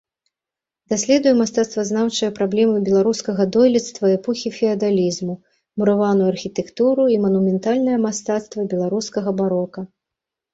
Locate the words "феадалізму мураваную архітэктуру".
4.59-7.03